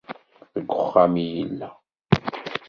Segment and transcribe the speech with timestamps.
[0.55, 1.69] Deg uxxam i yella.